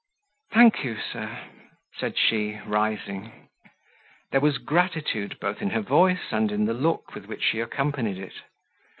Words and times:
"Thank 0.51 0.83
you, 0.83 0.97
sir," 0.99 1.37
said 1.99 2.17
she, 2.17 2.59
rising. 2.65 3.49
There 4.31 4.41
was 4.41 4.57
gratitude 4.57 5.37
both 5.39 5.61
in 5.61 5.69
her 5.69 5.81
voice 5.81 6.31
and 6.31 6.51
in 6.51 6.65
the 6.65 6.73
look 6.73 7.13
with 7.13 7.27
which 7.27 7.43
she 7.43 7.59
accompanied 7.59 8.17
it. 8.17 8.33